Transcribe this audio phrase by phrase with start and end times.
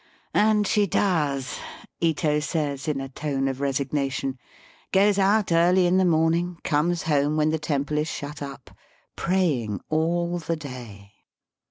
[0.33, 1.59] *^And she does,"
[1.99, 7.37] Ito says in a tone of resignation:^^ goes out early in the morning, comes home
[7.37, 8.75] when the temple is shut up,
[9.15, 11.13] pray ing all the day."